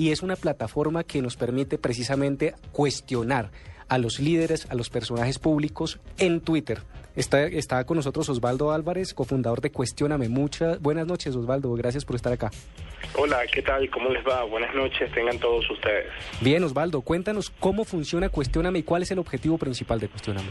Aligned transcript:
y 0.00 0.12
es 0.12 0.22
una 0.22 0.34
plataforma 0.34 1.04
que 1.04 1.20
nos 1.20 1.36
permite 1.36 1.76
precisamente 1.76 2.54
cuestionar 2.72 3.50
a 3.86 3.98
los 3.98 4.18
líderes, 4.18 4.66
a 4.70 4.74
los 4.74 4.88
personajes 4.88 5.38
públicos 5.38 6.00
en 6.16 6.40
Twitter. 6.40 6.78
Está, 7.16 7.42
está 7.44 7.84
con 7.84 7.98
nosotros 7.98 8.26
Osvaldo 8.30 8.72
Álvarez, 8.72 9.12
cofundador 9.12 9.60
de 9.60 9.70
Cuestióname. 9.70 10.30
Muchas 10.30 10.80
buenas 10.80 11.06
noches, 11.06 11.36
Osvaldo. 11.36 11.70
Gracias 11.74 12.06
por 12.06 12.16
estar 12.16 12.32
acá. 12.32 12.50
Hola, 13.14 13.40
¿qué 13.52 13.60
tal? 13.60 13.90
¿Cómo 13.90 14.08
les 14.08 14.26
va? 14.26 14.42
Buenas 14.44 14.74
noches, 14.74 15.12
tengan 15.12 15.38
todos 15.38 15.68
ustedes. 15.70 16.06
Bien, 16.40 16.64
Osvaldo, 16.64 17.02
cuéntanos 17.02 17.50
cómo 17.50 17.84
funciona 17.84 18.30
Cuestióname 18.30 18.78
y 18.78 18.82
cuál 18.84 19.02
es 19.02 19.10
el 19.10 19.18
objetivo 19.18 19.58
principal 19.58 20.00
de 20.00 20.08
Cuestióname. 20.08 20.48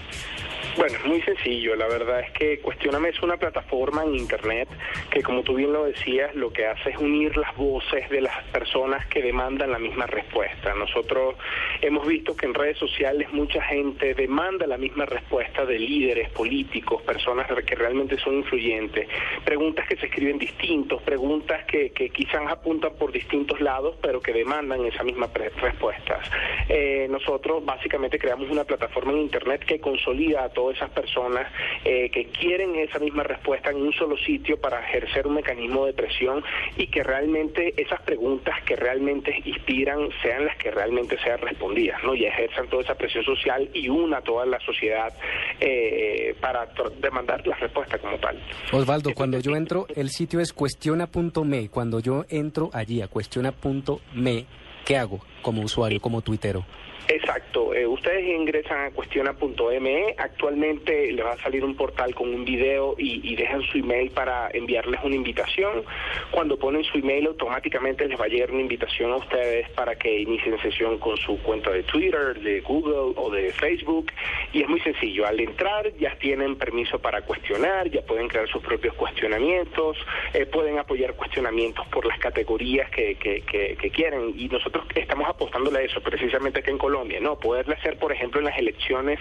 Bueno, 0.78 0.98
es 0.98 1.06
muy 1.06 1.22
sencillo. 1.22 1.76
La 1.76 1.88
verdad 1.88 2.22
es 2.22 2.32
que 2.32 2.60
Cuestioname 2.60 3.10
es 3.10 3.22
una 3.22 3.38
plataforma 3.38 4.04
en 4.04 4.16
Internet 4.16 4.70
que, 5.10 5.22
como 5.24 5.44
tú 5.44 5.56
bien 5.56 5.74
lo 5.74 5.86
decías, 5.86 6.34
lo 6.36 6.52
que 6.52 6.66
hace 6.66 6.92
es 6.92 6.98
unir 6.98 7.36
las 7.38 7.56
voces 7.56 8.10
de 8.10 8.22
las 8.22 8.44
personas 8.46 9.06
que 9.08 9.22
demandan 9.22 9.72
la 9.72 9.80
misma 9.80 10.06
respuesta. 10.06 10.74
Nosotros 10.76 11.36
hemos 11.82 12.08
visto 12.08 12.36
que 12.36 12.46
en 12.46 12.54
redes 12.54 12.78
sociales 12.78 13.32
mucha 13.34 13.62
gente 13.64 14.14
demanda 14.14 14.68
la 14.68 14.78
misma 14.78 15.06
respuesta 15.06 15.66
de 15.66 15.80
líderes 15.80 16.30
políticos, 16.30 17.02
personas 17.02 17.48
que 17.66 17.76
realmente 17.76 18.18
son 18.18 18.36
influyentes, 18.36 19.08
preguntas 19.44 19.88
que 19.88 19.98
se 19.98 20.06
escriben 20.06 20.38
distintos, 20.38 21.02
preguntas 21.02 21.66
que, 21.66 21.92
quizás 21.92 22.42
apuntan 22.48 22.94
por 22.98 23.12
distintos 23.12 23.60
lados, 23.60 23.96
pero 24.02 24.22
que 24.22 24.34
demandan 24.34 24.86
esa 24.86 25.04
misma 25.04 25.30
respuesta. 25.34 26.20
Eh, 26.68 27.08
nosotros 27.10 27.64
básicamente 27.66 28.18
creamos 28.20 28.50
una 28.50 28.64
plataforma 28.64 29.12
en 29.12 29.20
Internet 29.20 29.66
que 29.66 29.80
consolida 29.80 30.44
a 30.44 30.50
todos 30.60 30.76
esas 30.76 30.90
personas 30.90 31.48
eh, 31.86 32.10
que 32.10 32.26
quieren 32.26 32.76
esa 32.76 33.00
misma 33.00 33.24
respuesta 33.24 33.70
en 33.70 33.78
un 33.78 33.94
solo 33.94 34.18
sitio 34.18 34.60
para 34.60 34.82
ejercer 34.82 35.26
un 35.26 35.36
mecanismo 35.36 35.86
de 35.86 35.94
presión 35.94 36.44
y 36.76 36.88
que 36.88 37.02
realmente 37.02 37.74
esas 37.82 38.02
preguntas 38.02 38.62
que 38.66 38.76
realmente 38.76 39.42
inspiran 39.46 40.10
sean 40.22 40.46
las 40.46 40.58
que 40.58 40.70
realmente 40.70 41.18
sean 41.24 41.40
respondidas, 41.40 42.04
¿no? 42.04 42.14
Y 42.14 42.26
ejerzan 42.26 42.68
toda 42.68 42.84
esa 42.84 42.96
presión 42.96 43.24
social 43.24 43.70
y 43.74 43.88
una 43.88 44.20
toda 44.20 44.46
la 44.46 44.60
sociedad 44.60 45.14
eh, 45.62 46.36
para 46.42 46.68
demandar 47.00 47.48
la 47.48 47.56
respuesta 47.56 47.98
como 47.98 48.18
tal. 48.18 48.38
Osvaldo, 48.74 49.14
cuando 49.14 49.40
yo 49.40 49.56
entro, 49.56 49.88
el 49.96 50.10
sitio 50.10 50.42
es 50.42 50.52
cuestiona.me. 50.52 51.70
Cuando 51.70 52.02
yo 52.02 52.26
entro 52.28 52.70
allí 52.74 53.02
a 53.02 53.08
cuestiona.me, 53.08 54.46
¿qué 54.86 54.98
hago 54.98 55.22
como 55.42 55.62
usuario, 55.62 56.02
como 56.02 56.22
tuitero? 56.22 56.66
Exacto. 57.08 57.74
Eh, 57.74 57.88
ustedes 57.88 58.24
ingresan 58.28 58.86
a 58.86 58.92
cuestiona.me. 58.92 60.16
Actualmente 60.18 61.12
les 61.12 61.26
va 61.26 61.32
a 61.32 61.38
salir 61.38 61.64
un 61.64 61.76
portal 61.76 62.14
con 62.14 62.34
un 62.34 62.46
video 62.46 62.96
y, 62.98 63.36
dejan 63.36 63.62
su 63.64 63.78
email 63.78 64.12
para 64.12 64.50
enviarles 64.52 65.00
una 65.04 65.16
invitación. 65.16 65.84
Cuando 66.32 66.58
ponen 66.58 66.84
su 66.84 66.98
email, 66.98 67.28
automáticamente 67.28 68.08
les 68.08 68.20
va 68.20 68.26
a 68.26 68.28
llegar 68.28 68.52
una 68.52 68.62
invitación 68.62 69.12
a 69.12 69.18
ustedes 69.18 69.70
para 69.70 69.96
que 69.96 70.20
inicien 70.20 70.60
sesión 70.62 70.98
con 70.98 71.16
su 71.18 71.42
cuenta 71.42 71.72
de 71.72 71.84
Twitter, 71.84 72.40
de 72.40 72.60
Google 72.62 73.14
o 73.16 73.30
de 73.30 73.52
Facebook. 73.54 74.12
Y 74.52 74.62
es 74.62 74.68
muy 74.68 74.82
sencillo. 74.82 75.26
Al 75.26 75.40
entrar 75.40 75.92
ya 75.98 76.16
tienen 76.18 76.58
permiso 76.58 77.00
para 77.00 77.22
cuestionar, 77.22 77.90
ya 77.90 78.02
pueden 78.02 78.28
crear 78.28 78.48
sus 78.50 78.62
propios 78.62 78.94
cuestionamientos, 78.96 79.98
eh, 80.34 80.46
pueden 80.46 80.78
apoyar 80.78 81.16
cuestionamientos 81.16 81.88
por 81.88 82.06
las 82.06 82.20
categorías 82.20 82.90
que, 82.92 83.16
que, 83.16 83.42
que, 83.42 83.92
quieren. 83.92 84.34
Y 84.36 84.48
nosotros 84.50 84.86
estamos 84.96 85.28
apostándole 85.28 85.80
a 85.80 85.82
eso, 85.84 86.02
precisamente 86.02 86.60
aquí 86.60 86.70
en 86.70 86.78
Colombia 86.90 87.20
¿no? 87.20 87.38
Poderle 87.38 87.76
hacer, 87.76 87.98
por 87.98 88.12
ejemplo, 88.12 88.40
en 88.40 88.48
las 88.48 88.58
elecciones 88.58 89.20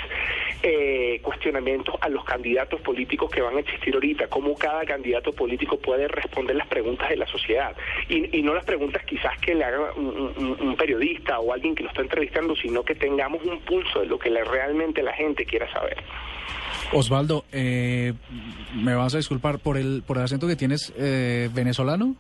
eh, 0.63 1.21
cuestionamientos 1.23 1.95
a 2.01 2.09
los 2.09 2.25
candidatos 2.25 2.81
políticos 2.81 3.31
que 3.31 3.43
van 3.43 3.57
a 3.57 3.61
existir 3.61 3.95
ahorita, 3.95 4.27
cómo 4.29 4.55
cada 4.55 4.87
candidato 4.87 5.33
político 5.33 5.79
puede 5.79 6.09
responder 6.09 6.57
las 6.57 6.67
preguntas 6.67 7.11
de 7.11 7.17
la 7.17 7.27
sociedad 7.27 7.77
y, 8.09 8.43
no 8.43 8.55
las 8.55 8.65
preguntas 8.65 9.03
quizás 9.05 9.39
que 9.41 9.55
le 9.55 9.65
haga 9.65 9.93
un, 9.93 10.75
periodista 10.79 11.39
o 11.41 11.53
alguien 11.53 11.75
que 11.75 11.83
lo 11.83 11.91
está 11.91 12.01
entrevistando, 12.01 12.57
sino 12.57 12.83
que 12.83 12.95
tengamos 12.95 13.43
un 13.45 13.61
pulso 13.61 14.01
de 14.01 14.07
lo 14.07 14.19
que 14.19 14.31
realmente 14.31 15.03
la 15.03 15.13
gente 15.13 15.45
quiera 15.45 15.71
saber. 15.71 15.99
Osvaldo, 16.93 17.45
eh, 17.53 18.15
me 18.75 18.95
vas 18.95 19.15
a 19.15 19.19
disculpar 19.19 19.59
por 19.59 19.77
el 19.77 20.03
por 20.07 20.17
el 20.17 20.25
acento 20.25 20.47
que 20.47 20.57
tienes 20.57 20.95
eh, 20.97 21.51
venezolano. 21.53 22.17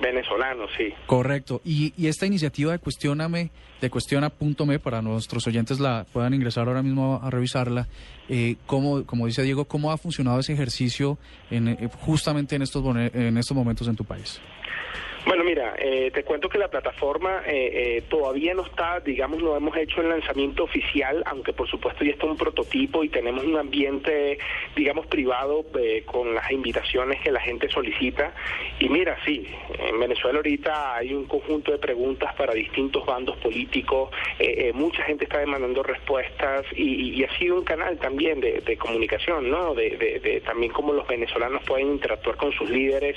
Venezolano, 0.00 0.66
sí. 0.76 0.92
Correcto. 1.06 1.60
Y, 1.64 1.92
y 1.96 2.08
esta 2.08 2.26
iniciativa 2.26 2.72
de 2.72 2.78
Cuestióname, 2.78 3.50
de 3.80 3.90
Cuestiona.me, 3.90 4.78
para 4.78 5.02
nuestros 5.02 5.46
oyentes 5.46 5.80
la 5.80 6.06
puedan 6.12 6.34
ingresar 6.34 6.68
ahora 6.68 6.82
mismo 6.82 7.20
a, 7.22 7.30
revisarla, 7.30 7.86
eh, 8.28 8.56
¿cómo, 8.66 9.04
como 9.04 9.26
dice 9.26 9.42
Diego, 9.42 9.66
¿cómo 9.66 9.92
ha 9.92 9.98
funcionado 9.98 10.40
ese 10.40 10.52
ejercicio 10.52 11.18
en, 11.50 11.68
eh, 11.68 11.88
justamente 12.00 12.56
en 12.56 12.62
estos, 12.62 12.84
en 12.96 13.36
estos 13.36 13.56
momentos 13.56 13.86
en 13.88 13.96
tu 13.96 14.04
país? 14.04 14.40
Bueno, 15.26 15.42
mira, 15.42 15.74
eh, 15.78 16.10
te 16.12 16.22
cuento 16.22 16.50
que 16.50 16.58
la 16.58 16.68
plataforma 16.68 17.42
eh, 17.46 17.96
eh, 17.96 18.02
todavía 18.10 18.52
no 18.52 18.62
está, 18.62 19.00
digamos, 19.00 19.42
no 19.42 19.56
hemos 19.56 19.74
hecho 19.74 20.02
el 20.02 20.10
lanzamiento 20.10 20.64
oficial, 20.64 21.22
aunque 21.24 21.54
por 21.54 21.66
supuesto 21.66 22.04
ya 22.04 22.10
está 22.10 22.26
un 22.26 22.36
prototipo 22.36 23.02
y 23.02 23.08
tenemos 23.08 23.42
un 23.42 23.56
ambiente, 23.56 24.38
digamos, 24.76 25.06
privado 25.06 25.64
con 26.04 26.34
las 26.34 26.50
invitaciones 26.50 27.22
que 27.22 27.32
la 27.32 27.40
gente 27.40 27.70
solicita. 27.70 28.34
Y 28.78 28.90
mira, 28.90 29.16
sí, 29.24 29.48
en 29.78 29.98
Venezuela 29.98 30.40
ahorita 30.40 30.96
hay 30.96 31.14
un 31.14 31.24
conjunto 31.24 31.72
de 31.72 31.78
preguntas 31.78 32.34
para 32.34 32.52
distintos 32.52 33.06
bandos 33.06 33.38
políticos, 33.38 34.10
mucha 34.74 35.02
gente 35.04 35.24
está 35.24 35.38
demandando 35.38 35.82
respuestas 35.82 36.66
y, 36.76 37.24
ha 37.24 37.38
sido 37.38 37.56
un 37.56 37.64
canal 37.64 37.98
también 37.98 38.40
de, 38.40 38.76
comunicación, 38.76 39.50
¿no? 39.50 39.74
De, 39.74 39.96
de, 39.96 40.42
también 40.42 40.72
cómo 40.72 40.92
los 40.92 41.06
venezolanos 41.06 41.62
pueden 41.64 41.92
interactuar 41.92 42.36
con 42.36 42.52
sus 42.52 42.68
líderes, 42.68 43.16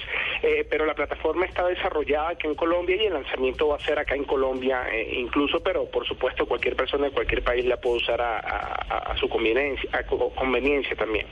pero 0.69 0.85
la 0.85 0.94
plataforma 0.94 1.45
está 1.45 1.68
desarrollada 2.00 2.30
aquí 2.31 2.47
en 2.47 2.56
Colombia 2.56 2.96
y 2.96 3.06
el 3.06 3.13
lanzamiento 3.13 3.68
va 3.69 3.75
a 3.75 3.80
ser 3.80 4.00
acá 4.00 4.16
en 4.16 4.24
Colombia 4.24 4.88
eh, 4.91 5.19
incluso, 5.19 5.59
pero 5.59 5.85
por 5.85 6.06
supuesto 6.08 6.46
cualquier 6.46 6.75
persona 6.75 7.06
de 7.06 7.12
cualquier 7.12 7.44
país 7.44 7.66
la 7.66 7.78
puede 7.78 7.97
usar 7.97 8.22
a, 8.22 9.16
su 9.19 9.28
conveniencia, 9.30 9.90
a 9.94 10.03
conveniencia 10.03 10.96
también. 10.96 11.25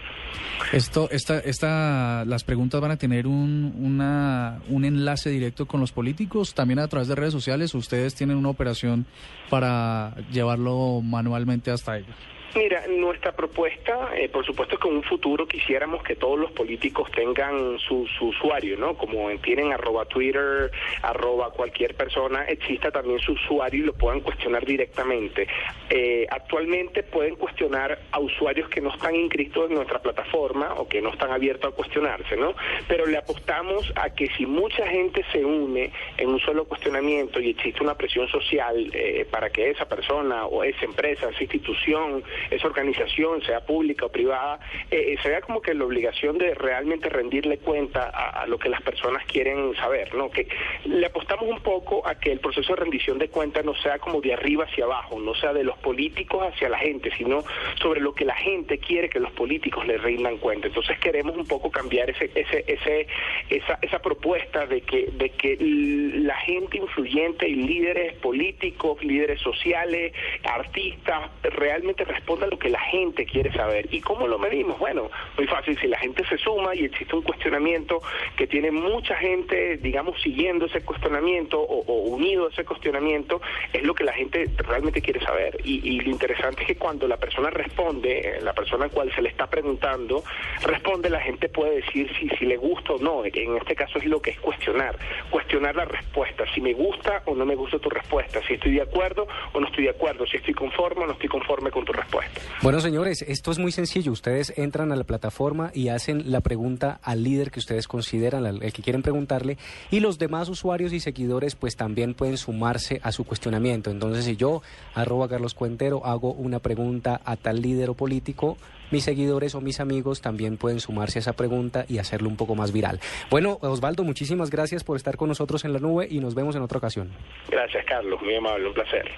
Esto, 0.71 1.07
esta, 1.11 1.39
esta, 1.39 2.23
las 2.25 2.43
preguntas 2.43 2.81
van 2.81 2.91
a 2.91 2.97
tener 2.97 3.27
un, 3.27 3.75
una, 3.77 4.61
un 4.69 4.85
enlace 4.85 5.29
directo 5.29 5.65
con 5.67 5.79
los 5.79 5.91
políticos, 5.91 6.53
también 6.53 6.79
a 6.79 6.87
través 6.87 7.07
de 7.07 7.15
redes 7.15 7.33
sociales. 7.33 7.73
Ustedes 7.75 8.15
tienen 8.15 8.37
una 8.37 8.49
operación 8.49 9.05
para 9.49 10.15
llevarlo 10.31 11.01
manualmente 11.01 11.71
hasta 11.71 11.97
ellos. 11.97 12.15
Mira, 12.53 12.85
nuestra 12.87 13.33
propuesta, 13.33 14.11
eh, 14.15 14.29
por 14.29 14.45
supuesto 14.45 14.77
que 14.77 14.87
en 14.87 14.95
un 14.97 15.03
futuro 15.03 15.45
quisiéramos 15.47 16.03
que 16.03 16.15
todos 16.15 16.39
los 16.39 16.51
políticos 16.51 17.09
tengan 17.11 17.77
su, 17.79 18.07
usuario, 18.21 18.77
¿no? 18.77 18.95
Como 18.95 19.29
tienen 19.39 19.73
arroba 19.73 20.05
Twitter, 20.05 20.71
arroba 21.01 21.51
cualquier 21.51 21.95
persona, 21.95 22.45
exista 22.45 22.91
también 22.91 23.19
su 23.19 23.33
usuario 23.33 23.83
y 23.83 23.85
lo 23.87 23.93
puedan 23.93 24.21
cuestionar 24.21 24.65
directamente. 24.65 25.47
Eh, 25.89 26.25
actualmente 26.29 27.03
pueden 27.03 27.35
cuestionar 27.35 27.99
a 28.11 28.19
usuarios 28.19 28.69
que 28.69 28.79
no 28.79 28.93
están 28.93 29.15
inscritos 29.15 29.69
en 29.69 29.75
nuestra 29.75 29.99
plataforma 29.99 30.75
o 30.75 30.87
que 30.87 31.01
no 31.01 31.09
están 31.09 31.31
abiertos 31.31 31.73
a 31.73 31.75
cuestionarse, 31.75 32.37
¿no? 32.37 32.55
Pero 32.87 33.05
le 33.05 33.17
apostamos 33.17 33.91
a 33.95 34.11
que 34.11 34.27
si 34.37 34.45
mucha 34.45 34.87
gente 34.87 35.25
se 35.31 35.43
une 35.43 35.91
en 36.17 36.29
un 36.29 36.39
solo 36.39 36.65
cuestionamiento 36.65 37.39
y 37.41 37.49
existe 37.49 37.83
una 37.83 37.95
presión 37.95 38.27
social 38.29 38.89
eh, 38.93 39.27
para 39.29 39.49
que 39.49 39.71
esa 39.71 39.85
persona 39.87 40.45
o 40.45 40.63
esa 40.63 40.85
empresa, 40.85 41.29
esa 41.29 41.43
institución, 41.43 42.23
esa 42.49 42.67
organización, 42.67 43.41
sea 43.43 43.61
pública 43.65 44.05
o 44.05 44.09
privada, 44.09 44.59
eh, 44.91 45.13
eh, 45.13 45.17
se 45.21 45.29
vea 45.29 45.41
como 45.41 45.61
que 45.61 45.73
la 45.73 45.85
obligación 45.85 46.37
de 46.37 46.53
realmente 46.55 47.09
rendirle 47.09 47.57
cuenta 47.57 48.09
a, 48.09 48.45
lo 48.47 48.59
que 48.59 48.69
las 48.69 48.81
personas 48.81 49.25
quieren 49.25 49.75
saber, 49.75 50.13
¿no? 50.13 50.29
Que 50.29 50.47
le 50.85 51.05
apostamos 51.05 51.49
un 51.49 51.61
poco 51.61 52.07
a 52.07 52.15
que 52.15 52.31
el 52.31 52.39
proceso 52.39 52.75
de 52.75 52.81
rendición 52.81 53.17
de 53.17 53.29
cuentas 53.29 53.65
no 53.65 53.73
sea 53.75 53.99
como 53.99 54.21
de 54.21 54.33
arriba 54.33 54.65
hacia 54.65 54.85
abajo, 54.85 55.19
no 55.19 55.33
sea 55.35 55.53
de 55.53 55.63
los 55.63 55.77
políticos 55.79 56.45
hacia 56.47 56.69
la 56.69 56.77
gente, 56.77 57.11
sino 57.17 57.43
sobre 57.81 58.01
lo 58.01 58.13
que 58.13 58.25
la 58.25 58.35
gente 58.35 58.77
quiere 58.77 59.09
que 59.09 59.19
los 59.19 59.31
políticos 59.31 59.85
le 59.85 59.97
rindan 59.97 60.37
cuenta. 60.37 60.67
Entonces 60.67 60.99
queremos 60.99 61.35
un 61.35 61.47
poco 61.47 61.71
cambiar 61.71 62.09
ese, 62.09 62.31
ese, 62.35 62.63
ese, 62.67 63.07
esa, 63.49 63.79
esa 63.81 63.99
propuesta 63.99 64.65
de 64.65 64.81
que, 64.81 65.09
de 65.11 65.29
que 65.29 65.57
la 65.59 66.35
gente 66.37 66.77
influyente 66.77 67.47
y 67.47 67.55
líderes 67.55 68.13
políticos, 68.17 69.03
líderes 69.03 69.41
sociales, 69.41 70.13
artistas, 70.43 71.29
realmente 71.43 72.05
respondan 72.25 72.49
a 72.49 72.51
lo 72.51 72.57
que 72.57 72.69
la 72.69 72.79
gente 72.79 73.23
quiere 73.23 73.53
saber. 73.53 73.87
¿Y 73.91 74.01
cómo 74.01 74.25
lo 74.25 74.39
medimos? 74.39 74.79
Bueno, 74.79 75.11
muy 75.37 75.45
fácil, 75.45 75.77
si 75.79 75.87
la 75.87 75.99
gente 75.99 76.25
se 76.27 76.39
suma 76.39 76.73
y 76.73 76.85
existe 76.85 77.15
un 77.15 77.21
cuestionamiento 77.21 78.01
que 78.35 78.47
tiene 78.47 78.71
mucha 78.71 79.15
gente, 79.15 79.77
digamos, 79.77 80.19
siguiendo 80.23 80.65
ese 80.65 80.81
cuestionamiento 80.81 81.61
o, 81.61 81.93
unido 82.09 82.47
a 82.47 82.49
ese 82.49 82.65
cuestionamiento, 82.65 83.41
es 83.71 83.83
lo 83.83 83.93
que 83.93 84.03
la 84.03 84.13
gente 84.13 84.49
realmente 84.57 85.03
quiere 85.03 85.19
saber. 85.19 85.59
Y, 85.63 85.99
lo 85.99 86.09
interesante 86.09 86.61
es 86.61 86.67
que 86.67 86.75
cuando 86.77 87.07
la 87.07 87.17
persona 87.17 87.51
responde, 87.51 88.39
la 88.41 88.53
persona 88.53 88.85
a 88.85 88.89
cual 88.89 89.13
se 89.13 89.21
le 89.21 89.29
está 89.29 89.47
preguntando, 89.47 90.23
responde, 90.63 91.09
la 91.11 91.21
gente 91.21 91.47
puede 91.47 91.75
decir 91.81 92.11
si, 92.19 92.27
si 92.29 92.45
le 92.45 92.57
gusta 92.57 92.93
o 92.93 92.97
no. 92.97 93.23
En 93.23 93.57
este 93.57 93.75
caso 93.75 93.99
es 93.99 94.05
lo 94.05 94.19
que 94.19 94.31
es 94.31 94.39
cuestionar, 94.39 94.97
cuestionar 95.29 95.75
la 95.75 95.85
respuesta, 95.85 96.43
si 96.53 96.61
me 96.61 96.73
gusta 96.73 97.21
o 97.25 97.35
no 97.35 97.45
me 97.45 97.55
gusta 97.55 97.77
tu 97.77 97.89
respuesta, 97.89 98.41
si 98.47 98.55
estoy 98.55 98.73
de 98.73 98.81
acuerdo 98.81 99.27
o 99.53 99.59
no 99.59 99.67
estoy 99.67 99.83
de 99.85 99.91
acuerdo, 99.91 100.25
si 100.25 100.37
estoy 100.37 100.53
conforme 100.53 101.03
o 101.03 101.07
no 101.07 101.13
estoy 101.13 101.29
conforme 101.29 101.69
con 101.69 101.85
tu 101.85 101.93
respuesta. 101.93 102.14
Respuesta. 102.21 102.41
Bueno, 102.61 102.79
señores, 102.79 103.21
esto 103.21 103.51
es 103.51 103.59
muy 103.59 103.71
sencillo. 103.71 104.11
Ustedes 104.11 104.53
entran 104.57 104.91
a 104.91 104.95
la 104.95 105.03
plataforma 105.03 105.71
y 105.73 105.89
hacen 105.89 106.31
la 106.31 106.41
pregunta 106.41 106.99
al 107.03 107.23
líder 107.23 107.51
que 107.51 107.59
ustedes 107.59 107.87
consideran, 107.87 108.45
el 108.45 108.73
que 108.73 108.81
quieren 108.81 109.01
preguntarle, 109.01 109.57
y 109.91 109.99
los 109.99 110.17
demás 110.17 110.49
usuarios 110.49 110.93
y 110.93 110.99
seguidores 110.99 111.55
pues 111.55 111.75
también 111.75 112.13
pueden 112.13 112.37
sumarse 112.37 112.99
a 113.03 113.11
su 113.11 113.25
cuestionamiento. 113.25 113.91
Entonces, 113.91 114.25
si 114.25 114.35
yo, 114.35 114.61
arroba 114.93 115.27
Carlos 115.27 115.53
Cuentero, 115.53 116.05
hago 116.05 116.31
una 116.31 116.59
pregunta 116.59 117.21
a 117.25 117.35
tal 117.35 117.61
líder 117.61 117.89
o 117.89 117.93
político, 117.93 118.57
mis 118.91 119.03
seguidores 119.03 119.55
o 119.55 119.61
mis 119.61 119.79
amigos 119.79 120.21
también 120.21 120.57
pueden 120.57 120.79
sumarse 120.79 121.19
a 121.19 121.21
esa 121.21 121.33
pregunta 121.33 121.85
y 121.89 121.97
hacerlo 121.97 122.29
un 122.29 122.37
poco 122.37 122.55
más 122.55 122.71
viral. 122.71 122.99
Bueno, 123.29 123.57
Osvaldo, 123.61 124.03
muchísimas 124.03 124.51
gracias 124.51 124.83
por 124.83 124.95
estar 124.95 125.17
con 125.17 125.29
nosotros 125.29 125.65
en 125.65 125.73
la 125.73 125.79
nube 125.79 126.07
y 126.09 126.19
nos 126.19 126.35
vemos 126.35 126.55
en 126.55 126.61
otra 126.61 126.77
ocasión. 126.77 127.09
Gracias, 127.49 127.83
Carlos. 127.85 128.21
Muy 128.21 128.35
amable, 128.35 128.67
un 128.67 128.73
placer. 128.73 129.11